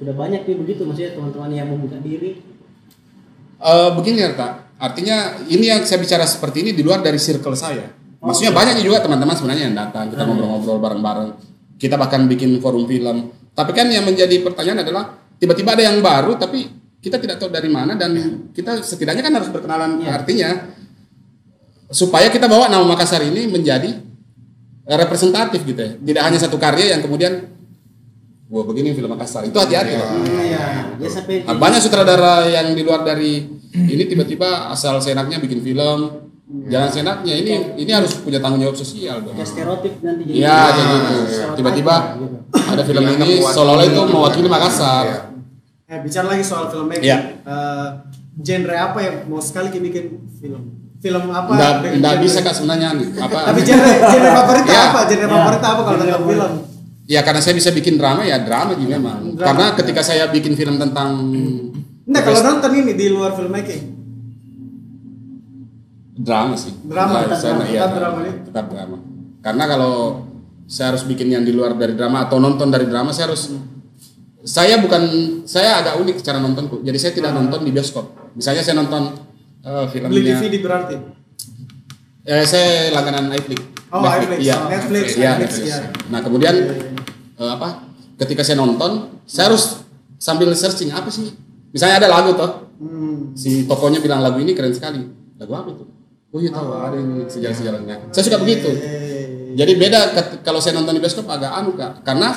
sudah 0.00 0.14
banyak 0.16 0.48
nih 0.48 0.56
begitu 0.56 0.88
maksudnya 0.88 1.12
teman-teman 1.12 1.50
yang 1.52 1.68
membuka 1.68 2.00
diri? 2.00 2.40
Eh 3.62 3.90
begini 3.92 4.24
ya 4.24 4.32
Kak, 4.32 4.80
artinya 4.80 5.38
ini 5.44 5.68
yang 5.68 5.84
saya 5.84 6.00
bicara 6.00 6.24
seperti 6.24 6.64
ini 6.64 6.70
di 6.72 6.80
luar 6.80 7.04
dari 7.04 7.20
circle 7.20 7.52
saya. 7.52 7.84
Maksudnya 8.22 8.54
banyak 8.54 8.80
juga 8.80 9.02
teman-teman 9.02 9.34
sebenarnya 9.34 9.64
yang 9.68 9.76
datang, 9.76 10.08
kita 10.08 10.22
ngobrol-ngobrol 10.24 10.78
bareng-bareng. 10.78 11.30
Kita 11.76 11.98
bahkan 11.98 12.24
bikin 12.30 12.62
forum 12.62 12.86
film. 12.86 13.34
Tapi 13.52 13.70
kan 13.76 13.90
yang 13.90 14.06
menjadi 14.06 14.40
pertanyaan 14.40 14.86
adalah 14.86 15.04
tiba-tiba 15.36 15.74
ada 15.74 15.84
yang 15.90 15.98
baru 15.98 16.38
tapi 16.38 16.70
kita 17.02 17.18
tidak 17.18 17.42
tahu 17.42 17.50
dari 17.50 17.66
mana 17.66 17.98
dan 17.98 18.14
kita 18.54 18.78
setidaknya 18.78 19.26
kan 19.26 19.34
harus 19.34 19.50
berkenalan 19.50 19.98
artinya 20.06 20.70
supaya 21.92 22.32
kita 22.32 22.48
bawa 22.48 22.66
nama 22.66 22.82
Makassar 22.88 23.20
ini 23.22 23.46
menjadi 23.46 23.92
eh, 24.82 24.96
representatif 24.96 25.60
gitu 25.62 25.76
ya. 25.78 25.92
Tidak 25.94 26.22
hanya 26.24 26.38
satu 26.40 26.56
karya 26.56 26.96
yang 26.96 27.04
kemudian 27.04 27.52
wah 28.48 28.64
begini 28.64 28.96
film 28.96 29.12
Makassar. 29.12 29.44
Itu 29.44 29.60
hati-hati. 29.60 29.92
Iya, 29.92 30.64
ya 30.96 31.08
sampai 31.08 31.44
Nah, 31.44 31.56
banyak 31.56 31.80
sutradara 31.80 32.48
yang 32.48 32.72
di 32.72 32.82
luar 32.82 33.04
dari 33.04 33.44
ini 33.72 34.04
tiba-tiba 34.04 34.72
asal 34.72 34.98
senaknya 34.98 35.36
bikin 35.38 35.60
film. 35.60 36.28
Jangan 36.68 36.90
senaknya 36.92 37.32
ini 37.32 37.52
ini 37.80 37.90
harus 37.92 38.12
punya 38.20 38.36
tanggung 38.36 38.60
jawab 38.60 38.76
sosial 38.76 39.24
dong. 39.24 39.32
ya 39.32 39.44
stereotip 39.44 40.04
nanti 40.04 40.28
jadi 40.28 40.36
Iya, 40.36 40.58
kayak 40.68 40.86
gitu. 40.92 41.16
Tiba-tiba 41.56 41.94
gitu. 42.20 42.36
ada 42.52 42.82
film 42.84 43.04
ini 43.08 43.40
seolah-olah 43.40 43.86
itu 43.88 44.00
mewakili 44.04 44.48
Makassar. 44.52 45.04
Iya. 45.04 45.18
Eh, 45.88 45.98
bicara 46.04 46.26
lagi 46.28 46.44
soal 46.44 46.68
filmmaking. 46.68 47.04
Iya. 47.04 47.18
Eh, 47.40 47.88
genre 48.36 48.76
apa 48.76 48.98
yang 49.00 49.16
mau 49.28 49.40
sekali 49.40 49.72
bikin 49.72 50.04
film? 50.36 50.81
Film 51.02 51.24
apa? 51.28 51.50
Nggak, 51.50 51.72
nggak 51.98 52.14
genre- 52.14 52.22
bisa 52.22 52.38
kak 52.40 52.54
sebenarnya. 52.54 52.88
Apa? 53.18 53.38
Tapi 53.50 53.60
genre 53.60 53.90
genre 54.06 54.30
favorit 54.38 54.64
Iya. 54.64 54.80
apa? 54.84 55.00
Genre 55.04 55.18
Iya. 55.18 55.28
favorit 55.28 55.58
apa 55.60 55.80
kalau 55.80 55.88
Genre 55.90 55.98
tentang 56.00 56.22
favorit. 56.22 56.38
film? 56.38 56.52
Ya 57.04 57.20
karena 57.20 57.40
saya 57.42 57.54
bisa 57.54 57.70
bikin 57.70 57.94
drama 57.96 58.22
ya 58.22 58.38
drama 58.38 58.72
juga 58.72 58.94
memang. 58.94 59.34
Drama. 59.34 59.42
Karena 59.44 59.66
ketika 59.74 60.00
saya 60.00 60.24
bikin 60.28 60.54
film 60.54 60.78
tentang 60.78 61.10
Enggak, 62.02 62.22
kalau 62.24 62.40
nonton 62.44 62.70
ini 62.72 62.92
di 62.94 63.06
luar 63.08 63.30
filmmaking. 63.32 63.82
drama 66.14 66.54
sih. 66.54 66.70
Drama, 66.82 67.12
Nah, 67.12 67.22
tetap 67.24 67.34
saya- 67.36 67.52
drama, 67.52 67.64
iya, 67.66 67.80
tetap 67.80 67.92
drama 67.96 68.18
nih. 68.20 68.34
Tetap 68.44 68.66
drama. 68.68 68.96
Karena 69.42 69.64
kalau 69.66 69.94
saya 70.64 70.86
harus 70.88 71.02
bikin 71.02 71.28
yang 71.28 71.42
di 71.42 71.50
luar 71.50 71.74
dari 71.74 71.92
drama 71.92 72.22
atau 72.22 72.38
nonton 72.38 72.70
dari 72.70 72.86
drama 72.86 73.10
saya 73.10 73.26
harus 73.26 73.50
saya 74.40 74.78
bukan 74.78 75.02
saya 75.44 75.82
agak 75.82 75.98
unik 75.98 76.16
cara 76.20 76.38
nontonku. 76.38 76.80
Jadi 76.80 76.94
saya 76.96 77.12
tidak 77.12 77.32
nonton 77.32 77.60
di 77.60 77.70
bioskop. 77.70 78.06
Misalnya 78.32 78.62
saya 78.62 78.76
nonton 78.76 79.02
Beli 79.62 79.86
filmnya 79.88 80.36
DVD 80.36 80.54
berarti. 80.58 80.94
eh, 82.24 82.44
saya 82.44 82.90
langganan 82.90 83.30
iFlix. 83.32 83.60
Oh, 83.88 84.02
iFlix. 84.02 84.38
Iya. 84.40 84.56
Oh, 84.56 84.68
Netflix, 84.68 85.06
Iya, 85.12 85.30
Netflix, 85.32 85.50
Netflix. 85.52 85.64
iya. 85.64 85.78
Nah, 86.08 86.20
kemudian 86.20 86.54
eh, 87.36 87.50
apa? 87.50 87.68
Ketika 88.16 88.42
saya 88.42 88.56
nonton, 88.56 89.22
saya 89.24 89.50
harus 89.50 89.82
sambil 90.16 90.50
searching 90.52 90.90
apa 90.90 91.08
sih? 91.08 91.30
Misalnya 91.70 91.98
ada 91.98 92.08
lagu 92.08 92.34
toh, 92.34 92.68
Hmm. 92.76 93.30
si 93.32 93.62
tokonya 93.64 93.98
bilang 93.98 94.18
lagu 94.20 94.36
ini 94.36 94.52
keren 94.52 94.70
sekali. 94.70 94.98
Lagu 95.36 95.52
apa 95.52 95.68
itu? 95.70 95.84
Oh 96.28 96.38
iya 96.38 96.50
tahu 96.50 96.68
ada 96.72 96.96
ini 96.96 97.22
sejarah-sejarahnya. 97.24 98.10
Saya 98.10 98.24
suka 98.24 98.38
begitu. 98.38 98.66
Jadi 99.52 99.72
beda 99.76 100.00
kalau 100.40 100.58
saya 100.58 100.74
nonton 100.74 100.90
di 100.90 101.00
bioskop 101.00 101.28
agak 101.28 101.52
anu 101.52 101.72
kak, 101.72 102.02
karena 102.02 102.32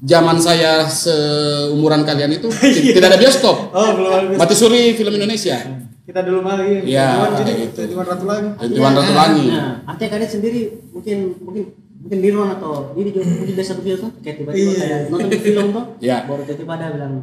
zaman 0.00 0.36
saya 0.36 0.82
seumuran 0.82 2.02
kalian 2.02 2.32
itu 2.32 2.48
ti- 2.50 2.90
tidak 2.96 3.12
ada 3.12 3.18
bioskop. 3.18 3.70
Oh, 3.70 3.90
belum 3.94 4.10
habis. 4.10 4.36
Mati 4.36 4.54
suri 4.54 4.82
film 4.92 5.14
Indonesia. 5.14 5.85
Kita 6.06 6.20
dulu. 6.22 6.38
Iya, 6.86 7.04
Tujuan 7.18 7.30
jadi 7.36 7.52
gitu. 7.66 7.78
tujuan 7.90 8.06
ratu 8.06 8.24
lagi. 8.24 8.48
Tujuan 8.62 8.92
Ratu 8.94 9.12
Langit. 9.12 9.50
Nah, 9.50 9.72
artinya 9.84 10.10
kalian 10.14 10.30
sendiri 10.30 10.60
mungkin 10.94 11.18
mungkin 11.42 11.62
mungkin 11.98 12.18
Dirwan 12.22 12.54
atau 12.54 12.94
ini 12.94 13.10
juga 13.10 13.26
mungkin 13.26 13.58
satu 13.58 13.82
film 13.82 13.98
tuh 13.98 14.10
kayak 14.22 14.36
tiba-tiba 14.38 14.70
Iya. 14.70 14.78
kayak 14.78 15.00
nonton 15.10 15.26
di 15.26 15.38
film 15.42 15.66
tuh 15.74 15.84
Iya. 15.98 16.18
baru 16.22 16.42
tiba-tiba 16.46 16.72
ada 16.78 16.86
bilang 16.94 17.14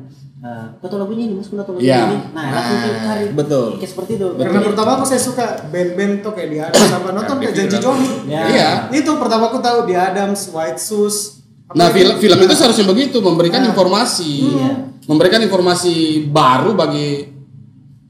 eh 0.44 0.66
kau 0.76 0.88
tahu 0.92 1.00
lagunya 1.00 1.24
ini 1.24 1.34
mas 1.40 1.48
kau 1.48 1.56
tahu 1.56 1.80
lagunya 1.80 1.88
Iya. 1.88 2.04
ini 2.04 2.18
nah 2.36 2.46
langsung 2.52 2.78
tuh 2.84 2.92
cari 3.00 3.26
Betul. 3.32 3.68
kayak 3.80 3.92
seperti 3.96 4.12
itu 4.20 4.28
Karena 4.36 4.60
pertama 4.60 4.90
aku 5.00 5.06
saya 5.08 5.22
suka 5.24 5.46
band-band 5.72 6.14
tuh 6.20 6.32
kayak 6.36 6.50
di 6.52 6.58
Adams 6.60 6.90
sama 6.92 7.10
nonton 7.16 7.36
kayak 7.40 7.54
Janji 7.56 7.78
Johnny. 7.80 8.10
Ya. 8.28 8.44
Iya. 8.44 8.70
Itu 8.92 9.12
pertama 9.16 9.48
aku 9.48 9.64
tahu 9.64 9.88
di 9.88 9.96
Adams, 9.96 10.52
White 10.52 10.76
Shoes. 10.78 11.40
apa 11.64 11.80
Nah, 11.80 11.88
lagi? 11.88 11.96
film 11.96 12.16
film 12.20 12.38
itu 12.44 12.54
seharusnya 12.54 12.84
begitu, 12.86 13.18
memberikan 13.24 13.64
Nah. 13.64 13.72
informasi, 13.72 14.32
Iya. 14.52 14.72
memberikan 15.08 15.40
informasi 15.40 15.96
baru 16.28 16.76
bagi 16.76 17.33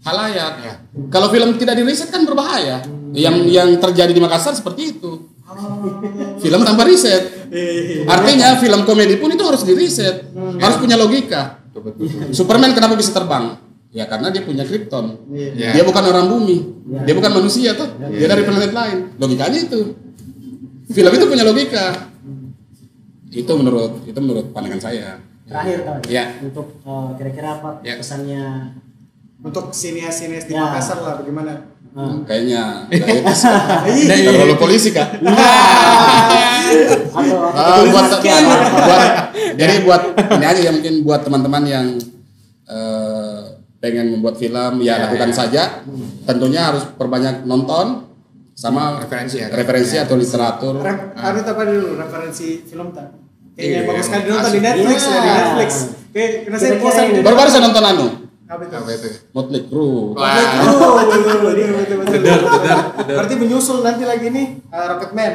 halayak. 0.03 0.53
Iya. 0.59 0.73
Kalau 1.09 1.27
film 1.31 1.55
tidak 1.55 1.75
diriset 1.75 2.11
kan 2.11 2.23
berbahaya. 2.23 2.83
Yang 3.13 3.35
yang 3.49 3.69
terjadi 3.77 4.11
di 4.11 4.21
Makassar 4.21 4.53
seperti 4.53 4.97
itu. 4.97 5.29
Film 6.41 6.61
tanpa 6.65 6.83
riset. 6.83 7.49
Artinya 8.09 8.57
film 8.57 8.83
komedi 8.83 9.21
pun 9.21 9.29
itu 9.29 9.43
harus 9.45 9.61
diriset, 9.61 10.33
harus 10.33 10.77
punya 10.81 10.97
logika. 10.97 11.61
Superman 12.33 12.73
kenapa 12.73 12.97
bisa 12.97 13.13
terbang? 13.13 13.57
Ya 13.93 14.09
karena 14.09 14.33
dia 14.33 14.41
punya 14.41 14.65
Krypton. 14.65 15.29
Iya. 15.29 15.77
Dia 15.77 15.83
bukan 15.85 16.03
orang 16.09 16.25
bumi. 16.25 16.57
Dia 17.05 17.13
bukan 17.13 17.31
manusia 17.37 17.77
tuh. 17.77 17.93
Dia 18.09 18.25
dari 18.25 18.41
planet 18.41 18.73
lain. 18.73 18.97
Logikanya 19.21 19.59
itu. 19.61 19.81
Film 20.89 21.11
itu 21.13 21.25
punya 21.29 21.45
logika. 21.45 22.09
Itu 23.29 23.51
menurut 23.53 24.05
itu 24.09 24.17
menurut 24.17 24.49
pandangan 24.49 24.81
saya. 24.81 25.21
terakhir 25.43 25.83
kawan 25.83 26.01
Iya. 26.07 26.25
untuk 26.39 26.79
eh, 26.81 27.09
kira-kira 27.19 27.59
apa 27.59 27.69
Iya. 27.83 27.99
pesannya 27.99 28.43
Untuk 29.43 29.65
sinias-sinias 29.69 30.47
di 30.47 30.53
Ya. 30.53 30.63
Makassar 30.63 30.97
lah 30.99 31.19
bagaimana? 31.19 31.67
eh, 31.93 32.15
Kayaknya 32.23 32.61
nggak 32.89 33.07
etis. 33.21 33.41
Iya. 34.09 34.31
terlalu 34.31 34.55
polisi 34.55 34.89
kak. 34.89 35.19
atau 37.13 37.37
Ah, 37.53 37.83
atau 37.83 37.85
buat, 37.85 38.05
buat 38.17 39.09
jadi 39.59 39.73
buat 39.83 40.01
ini 40.31 40.45
aja 40.47 40.61
ya 40.61 40.71
mungkin 40.71 40.93
buat 41.03 41.21
teman-teman 41.21 41.63
yang 41.63 41.85
eh, 42.65 43.39
pengen 43.77 44.09
membuat 44.09 44.39
film 44.39 44.79
ya, 44.79 44.95
Ya, 44.95 45.05
lakukan 45.05 45.29
ya. 45.29 45.35
saja. 45.35 45.63
Tentunya 46.23 46.61
harus 46.65 46.87
perbanyak 46.89 47.43
nonton 47.43 48.07
sama 48.53 48.97
Referensi 48.97 49.37
ya. 49.37 49.49
referensi 49.49 49.95
atau 49.97 50.15
literatur. 50.15 50.79
Ref, 50.79 51.13
anu 51.13 51.39
apa 51.41 51.61
dulu 51.63 51.87
referensi 51.95 52.63
film 52.63 52.89
tak? 52.89 53.11
Kayaknya 53.53 53.69
Iya, 53.75 53.81
bagus 53.85 54.05
sekali 54.07 54.23
nonton 54.25 54.49
di. 54.49 54.59
Netflix 54.61 54.99
ya 55.03 55.19
di. 55.19 55.29
Netflix. 55.29 55.71
Kayak 56.09 56.29
karena 56.39 56.57
saya 56.57 56.73
bosan 56.79 57.03
Baru-baru 57.21 57.49
saya 57.49 57.63
nonton 57.63 57.83
anu 57.83 58.05
Apa 58.43 58.61
itu? 58.67 58.75
Apa 58.75 58.91
itu? 58.91 59.07
Motley 59.31 59.61
Crue. 59.65 60.13
Wah. 60.13 60.35
Oh, 60.67 60.99
betul, 60.99 61.21
betul, 61.47 61.69
betul, 61.79 61.97
betul. 62.03 62.41
Berarti 63.07 63.33
menyusul 63.39 63.77
nanti 63.81 64.03
lagi 64.03 64.27
nih 64.29 64.45
uh, 64.67 64.85
Rocketman. 64.93 65.33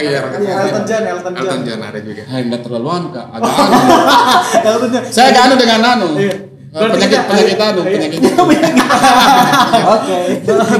Iya, 0.00 0.18
Rocket 0.24 0.38
Iya, 0.40 0.52
Man. 0.52 0.64
Elton 0.64 0.84
John, 0.84 1.02
Elton 1.04 1.32
John. 1.32 1.44
Elton 1.44 1.60
John 1.62 1.80
ada 1.84 1.98
juga. 2.00 2.22
Hai, 2.24 2.40
enggak 2.42 2.62
terlalu 2.64 2.88
anu 2.88 3.08
kak, 3.12 3.26
agak 3.28 3.52
anu. 3.52 3.76
Elton 4.64 4.88
John. 4.88 5.02
Saya 5.06 5.26
agak 5.30 5.42
anu 5.44 5.54
dengan 5.54 5.80
anu. 5.84 6.08
Iya. 6.16 6.34
Eh, 6.70 6.86
penyakit 6.86 7.18
penyakit 7.26 7.58
anu, 7.58 7.80
Iya. 7.82 7.92
penyakit. 7.92 8.20
oke 9.90 10.18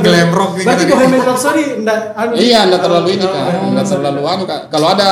Glam 0.01 0.31
rock 0.31 0.53
nih 0.55 0.65
Berarti. 0.65 0.85
Bohemian 0.87 1.23
Rhapsody 1.27 1.65
enggak 1.77 2.01
anu. 2.15 2.33
Iya, 2.35 2.59
enggak 2.65 2.81
terlalu 2.81 3.09
ini 3.11 3.25
Oh, 3.27 3.31
kak, 3.31 3.45
enggak 3.69 3.87
terlalu 3.91 4.23
anu 4.25 4.43
kak. 4.47 4.61
Kalau 4.71 4.87
ada. 4.95 5.09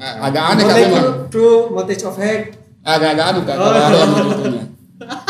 Ah. 0.00 0.24
agak 0.24 0.42
aneh 0.56 0.62
kak 0.64 0.72
Motley 0.72 0.86
memang. 0.88 1.04
Crue, 1.04 1.28
True, 1.28 1.58
Montage 1.68 2.04
of 2.06 2.16
Heck. 2.16 2.40
Agak-agak 2.80 3.26
anu 3.28 3.40
kak, 3.44 3.56
Oh. 3.60 3.68
kalau 3.68 3.80
ada 4.00 5.28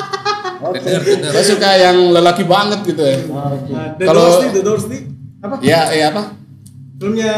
oke 0.62 0.78
Saya 1.26 1.44
suka 1.46 1.70
yang 1.72 2.10
lelaki 2.10 2.44
banget 2.44 2.80
gitu 2.84 3.00
ya. 3.00 3.16
Oke. 3.22 3.70
Uh, 3.70 3.88
The 3.94 4.04
Kalau- 4.04 4.22
Doors 4.22 4.38
nih, 4.38 4.50
The 4.50 4.62
Doors 4.62 4.84
nih. 4.86 5.02
Apa? 5.40 5.54
Ya, 5.60 5.80
ya 5.90 6.06
apa? 6.10 6.22
Filmnya 6.96 7.32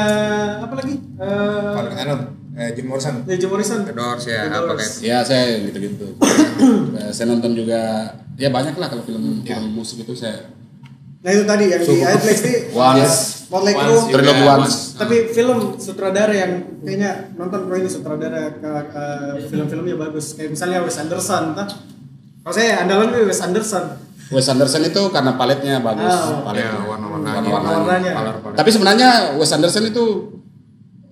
apa 0.61 0.75
lagi? 0.75 0.95
Eh, 0.99 1.71
Paling 1.73 1.95
anu, 1.97 2.15
eh, 2.53 2.69
Jim 2.73 2.87
Morrison. 2.87 3.15
ya, 3.23 3.37
Jim 3.37 3.47
Morrison. 3.47 3.81
The 3.83 3.95
Doors 3.95 4.25
ya, 4.25 4.41
The 4.43 4.51
apa 4.53 4.67
Doors. 4.69 4.81
kayak 4.99 5.07
Ya 5.07 5.17
saya 5.23 5.45
gitu-gitu. 5.63 6.07
Eh, 6.93 7.11
saya 7.11 7.27
nonton 7.29 7.55
juga, 7.55 7.81
ya 8.35 8.49
banyak 8.49 8.75
lah 8.75 8.87
kalau 8.87 9.03
film 9.03 9.43
Ya. 9.43 9.55
film 9.55 9.71
musik 9.73 10.03
itu 10.03 10.15
saya. 10.15 10.51
Nah 11.21 11.31
itu 11.31 11.45
tadi 11.45 11.65
yang 11.69 11.79
di 11.79 11.95
Netflix 11.97 12.39
nih. 12.41 12.57
Once. 12.73 13.17
Motley 13.47 13.75
Crue. 13.77 14.11
Love 14.17 14.43
Once. 14.45 14.77
Tapi 14.95 15.31
film 15.31 15.59
sutradara 15.77 16.33
yang 16.33 16.53
kayaknya 16.81 17.31
nonton 17.33 17.63
kalau 17.63 17.77
ini 17.77 17.87
sutradara 17.87 18.51
ke 18.53 18.71
eh, 18.91 19.47
film-filmnya 19.47 19.95
bagus. 19.97 20.35
Kayak 20.35 20.51
misalnya 20.53 20.83
Wes 20.83 20.99
Anderson, 20.99 21.55
entah. 21.55 21.71
Kalau 22.43 22.53
saya 22.53 22.83
andalan 22.83 23.11
gue 23.11 23.23
Wes 23.25 23.39
Anderson. 23.39 23.85
Wes 24.29 24.49
Anderson 24.49 24.83
itu 24.83 25.03
karena 25.09 25.37
paletnya 25.37 25.79
bagus, 25.79 26.09
Ah. 26.09 26.43
paletnya. 26.43 26.73
Ya, 26.73 26.83
warna-warnanya. 26.83 27.49
Warna-warnanya. 27.49 28.11
Color-color. 28.13 28.55
Tapi 28.57 28.69
sebenarnya 28.71 29.09
Wes 29.37 29.51
Anderson 29.51 29.85
itu 29.87 30.05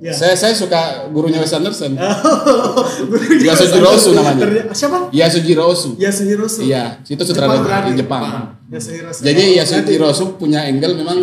Ya. 0.00 0.10
saya 0.10 0.32
saya 0.32 0.56
suka 0.56 0.80
gurunya 1.12 1.38
Wes 1.38 1.52
Anderson. 1.52 1.92
Guru 1.92 3.24
Yasujiro 3.38 3.88
Ozu 3.92 4.10
namanya. 4.16 4.72
Siapa? 4.72 5.12
Yasujiro 5.12 5.68
Ozu. 5.68 5.92
Yasuhiro 5.94 6.48
Ozu. 6.48 6.64
Iya, 6.64 6.96
itu 7.04 7.20
sutradara 7.20 7.84
di 7.86 7.92
Jepang. 7.94 8.56
Yasuhiro 8.66 9.12
Ozu. 9.12 9.20
Jadi 9.20 9.44
Oh, 9.44 9.56
Yasujiro 9.60 10.06
Ozu 10.08 10.24
punya 10.34 10.64
angle 10.64 10.96
memang 10.96 11.20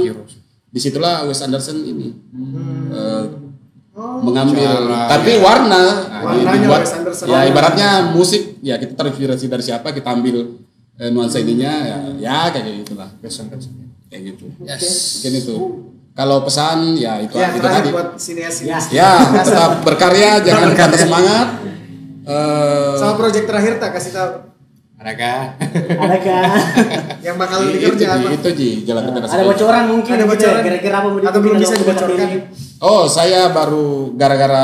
di 0.68 0.80
situlah 0.80 1.26
Wes 1.26 1.42
Anderson 1.42 1.82
ini 1.82 2.14
eh, 2.94 3.24
Oh. 3.98 4.22
mengambil 4.22 4.62
Cara, 4.94 5.10
tapi 5.10 5.32
ya. 5.34 5.42
warna 5.42 5.82
Warnanya 6.22 6.54
dibuat 6.54 6.82
Wes 6.86 6.94
Anderson. 6.94 7.26
ya 7.34 7.40
ibaratnya 7.50 7.90
musik 8.14 8.47
ya 8.60 8.76
kita 8.76 8.94
terinspirasi 8.94 9.46
dari 9.46 9.62
siapa 9.62 9.90
kita 9.90 10.10
ambil 10.12 10.58
eh, 10.96 11.10
nuansa 11.10 11.38
ininya 11.38 11.74
ya, 11.84 11.98
ya 12.18 12.38
kayak 12.50 12.66
gitulah 12.82 13.10
Pesan 13.18 13.48
pesan. 13.48 13.72
kayak 14.08 14.22
gitu 14.30 14.46
mungkin 14.56 15.32
itu 15.34 15.56
kalau 16.12 16.42
pesan 16.42 16.96
ya 16.96 17.20
itu, 17.20 17.36
Ya, 17.36 17.52
itu 17.52 17.62
tadi 17.62 17.90
buat 17.90 18.18
sinias-sinias. 18.18 18.90
ya 18.90 19.22
tetap 19.38 19.82
berkarya 19.82 20.42
jangan 20.42 20.72
patah 20.72 20.98
semangat 20.98 21.48
Eh, 22.28 22.96
Sama 22.98 23.16
project 23.16 23.46
terakhir 23.46 23.80
tak 23.80 23.96
kasih 23.96 24.12
tahu 24.12 24.32
Adakah? 24.98 25.56
Adakah? 25.96 26.44
yang 27.26 27.38
bakal 27.38 27.64
itu, 27.64 27.78
dikerja 27.78 28.18
apa? 28.18 28.34
itu 28.34 28.50
Ji 28.52 28.70
jalan 28.84 29.08
ke 29.08 29.24
Ada 29.24 29.44
bocoran 29.46 29.84
mungkin 29.88 30.12
Ada 30.12 30.18
gitu 30.18 30.28
ya, 30.28 30.34
bocoran. 30.34 30.62
kira-kira 30.66 30.96
apa 30.98 31.08
mau 31.08 31.20
Atau 31.22 31.40
belum 31.40 31.56
bisa 31.56 31.76
dibocorkan? 31.78 32.28
ini? 32.28 32.38
Oh, 32.78 33.06
saya 33.06 33.48
baru 33.48 34.12
gara-gara 34.12 34.64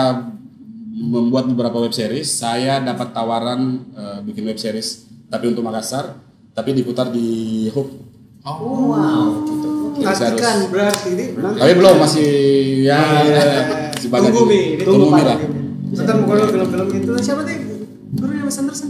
membuat 1.03 1.45
beberapa 1.45 1.77
web 1.77 1.91
series, 1.91 2.31
saya 2.31 2.79
dapat 2.79 3.11
tawaran 3.11 3.61
eh, 3.91 4.19
bikin 4.23 4.47
web 4.47 4.55
series 4.55 5.03
tapi 5.27 5.51
untuk 5.51 5.61
Makassar, 5.61 6.15
tapi 6.51 6.71
diputar 6.71 7.09
di 7.09 7.67
Hook. 7.69 7.89
Oh, 8.43 8.91
Wow. 8.91 9.23
Gitu. 9.43 9.69
Harus- 10.03 10.67
berarti 10.67 11.09
ini. 11.11 11.25
Tapi 11.35 11.73
belum 11.73 11.95
masih 11.95 12.29
ya, 12.83 12.99
masih 13.93 14.09
banyak 14.09 14.31
Tunggu 14.31 14.43
ini. 14.43 14.51
Mi, 14.51 14.61
ini 14.75 14.83
Tunggu 14.83 15.05
tunggu 15.05 15.15
Mi 15.15 15.21
Pak. 15.21 15.27
lah. 15.27 15.37
Nonton 15.93 16.17
kalau 16.25 16.45
film-film 16.49 16.87
itu 16.91 17.11
siapa 17.21 17.41
teh? 17.45 17.57
Gurunya 18.13 18.43
Wes 18.43 18.57
Anderson. 18.57 18.89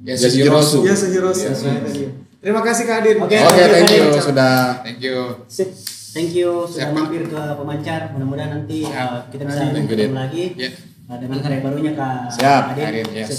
Yasuhiro 0.00 0.58
Hirosu. 0.58 0.78
Ya 0.82 0.94
Hiroshi. 0.96 1.44
Nah, 1.44 1.74
itu 1.76 1.90
dia. 1.92 2.10
Terima 2.40 2.60
kasih 2.64 2.82
Kak 2.88 2.96
Adin. 3.04 3.16
Oke, 3.20 3.36
Oke, 3.36 3.62
thank 3.68 3.90
you 3.92 4.04
Oke. 4.08 4.20
sudah. 4.22 4.80
thank 4.80 5.00
you. 5.02 5.16
Sip. 5.44 5.68
Thank 6.10 6.34
you 6.34 6.66
sudah 6.66 6.90
mampir 6.90 7.22
ke 7.28 7.42
pemancar. 7.54 8.10
Mudah-mudahan 8.10 8.50
nanti 8.58 8.82
uh, 8.82 9.28
kita 9.30 9.44
bisa 9.44 9.60
Thank 9.68 9.86
you, 9.86 9.94
ketemu 10.08 10.16
lagi 10.16 10.44
Ya. 10.56 10.70
Uh, 11.10 11.18
dengan 11.18 11.38
karya 11.42 11.58
barunya 11.58 11.92
Kak 11.98 12.30
Siap. 12.38 12.62
Adin. 12.78 12.86
Adin, 12.86 13.08
yes. 13.10 13.34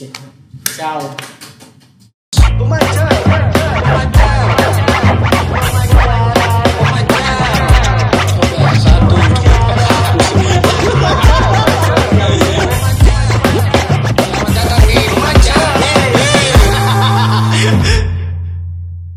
Oke. 0.00 0.08
Ciao. 0.72 1.00
Pemancar. 2.56 3.03